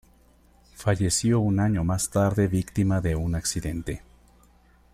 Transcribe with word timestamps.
Falleció 0.73 1.39
un 1.39 1.59
año 1.59 1.83
más 1.83 2.09
tarde 2.09 2.47
víctima 2.47 3.01
de 3.01 3.15
un 3.15 3.35
accidente. 3.35 4.01